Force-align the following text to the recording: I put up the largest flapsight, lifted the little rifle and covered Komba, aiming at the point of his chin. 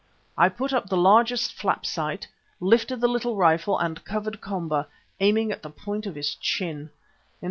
I 0.35 0.49
put 0.49 0.73
up 0.73 0.89
the 0.89 0.97
largest 0.97 1.53
flapsight, 1.55 2.25
lifted 2.59 3.01
the 3.01 3.07
little 3.07 3.35
rifle 3.35 3.77
and 3.77 4.03
covered 4.03 4.41
Komba, 4.41 4.87
aiming 5.19 5.51
at 5.51 5.61
the 5.61 5.69
point 5.69 6.07
of 6.07 6.15
his 6.15 6.33
chin. 6.33 6.89